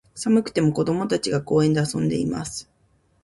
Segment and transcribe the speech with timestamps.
[0.15, 2.67] 寒くても、子供たちが、公園で遊んでいます。